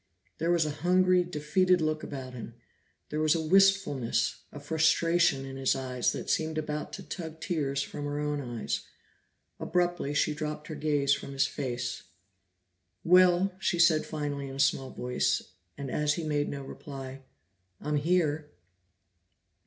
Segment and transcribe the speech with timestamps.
[0.39, 2.55] There was a hungry, defeated look about him;
[3.09, 7.83] there was a wistfulness, a frustration, in his eyes that seemed about to tug tears
[7.83, 8.81] from her own eyes.
[9.59, 12.01] Abruptly she dropped her gaze from his face.
[13.03, 15.43] "Well?" she said finally in a small voice,
[15.77, 17.21] and as he made no reply,
[17.79, 18.49] "I'm here."